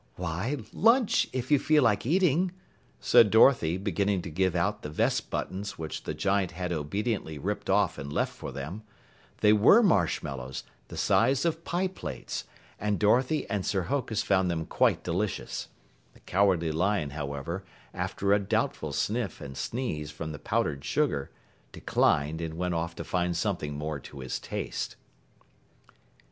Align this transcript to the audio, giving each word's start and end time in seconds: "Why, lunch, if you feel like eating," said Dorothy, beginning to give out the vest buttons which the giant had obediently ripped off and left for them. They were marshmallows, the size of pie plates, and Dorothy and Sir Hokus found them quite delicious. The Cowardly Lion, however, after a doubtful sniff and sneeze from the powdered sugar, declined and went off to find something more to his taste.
"Why, 0.15 0.57
lunch, 0.73 1.27
if 1.31 1.51
you 1.51 1.59
feel 1.59 1.83
like 1.83 2.07
eating," 2.07 2.53
said 2.99 3.29
Dorothy, 3.29 3.77
beginning 3.77 4.23
to 4.23 4.31
give 4.31 4.55
out 4.55 4.81
the 4.81 4.89
vest 4.89 5.29
buttons 5.29 5.77
which 5.77 6.05
the 6.05 6.15
giant 6.15 6.53
had 6.53 6.71
obediently 6.73 7.37
ripped 7.37 7.69
off 7.69 7.99
and 7.99 8.11
left 8.11 8.33
for 8.33 8.51
them. 8.51 8.81
They 9.41 9.53
were 9.53 9.83
marshmallows, 9.83 10.63
the 10.87 10.97
size 10.97 11.45
of 11.45 11.63
pie 11.63 11.87
plates, 11.87 12.45
and 12.79 12.97
Dorothy 12.97 13.47
and 13.47 13.63
Sir 13.63 13.83
Hokus 13.83 14.23
found 14.23 14.49
them 14.49 14.65
quite 14.65 15.03
delicious. 15.03 15.67
The 16.15 16.19
Cowardly 16.21 16.71
Lion, 16.71 17.11
however, 17.11 17.63
after 17.93 18.33
a 18.33 18.39
doubtful 18.39 18.93
sniff 18.93 19.39
and 19.39 19.55
sneeze 19.55 20.09
from 20.09 20.31
the 20.31 20.39
powdered 20.39 20.83
sugar, 20.83 21.29
declined 21.71 22.41
and 22.41 22.55
went 22.55 22.73
off 22.73 22.95
to 22.95 23.03
find 23.03 23.37
something 23.37 23.77
more 23.77 23.99
to 23.99 24.21
his 24.21 24.39
taste. 24.39 24.95